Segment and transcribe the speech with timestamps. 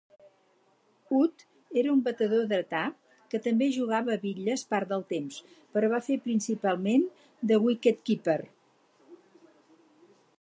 [1.15, 1.41] Wood
[1.81, 2.79] era un batedor dretà
[3.33, 5.37] que també jugaba a bitlles part del temps,
[5.75, 7.07] però va fer principalment
[7.53, 8.39] de wicketkeeper.